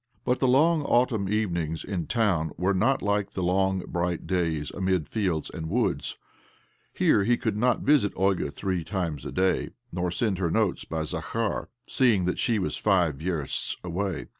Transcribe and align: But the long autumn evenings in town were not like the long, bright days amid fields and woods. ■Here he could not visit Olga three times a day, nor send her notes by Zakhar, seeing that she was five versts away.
But 0.25 0.39
the 0.39 0.47
long 0.47 0.81
autumn 0.81 1.31
evenings 1.31 1.83
in 1.83 2.07
town 2.07 2.53
were 2.57 2.73
not 2.73 3.03
like 3.03 3.33
the 3.33 3.43
long, 3.43 3.81
bright 3.85 4.25
days 4.25 4.71
amid 4.71 5.07
fields 5.07 5.47
and 5.51 5.69
woods. 5.69 6.17
■Here 6.97 7.23
he 7.23 7.37
could 7.37 7.55
not 7.55 7.81
visit 7.81 8.11
Olga 8.15 8.49
three 8.49 8.83
times 8.83 9.25
a 9.25 9.31
day, 9.31 9.69
nor 9.91 10.09
send 10.09 10.39
her 10.39 10.49
notes 10.49 10.85
by 10.85 11.03
Zakhar, 11.03 11.67
seeing 11.85 12.25
that 12.25 12.39
she 12.39 12.57
was 12.57 12.77
five 12.77 13.17
versts 13.17 13.77
away. 13.83 14.25